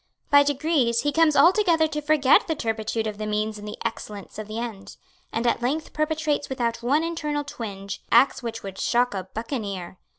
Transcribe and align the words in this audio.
By 0.31 0.41
degrees 0.41 1.01
he 1.01 1.11
comes 1.11 1.35
altogether 1.37 1.87
to 1.89 2.01
forget 2.01 2.47
the 2.47 2.55
turpitude 2.55 3.05
of 3.05 3.19
the 3.19 3.27
means 3.27 3.59
in 3.59 3.65
the 3.65 3.77
excellence 3.85 4.39
of 4.39 4.47
the 4.47 4.57
end, 4.57 4.97
and 5.31 5.45
at 5.45 5.61
length 5.61 5.93
perpetrates 5.93 6.49
without 6.49 6.81
one 6.81 7.03
internal 7.03 7.43
twinge 7.43 8.01
acts 8.11 8.41
which 8.41 8.63
would 8.63 8.79
shock 8.79 9.13
a 9.13 9.25
buccaneer. 9.35 9.99